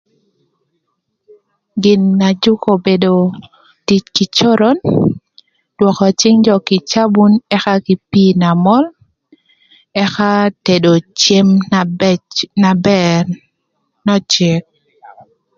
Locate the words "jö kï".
6.45-6.77